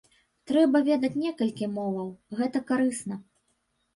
[0.51, 2.09] Трэба ведаць некалькі моваў,
[2.39, 3.21] гэта карысна.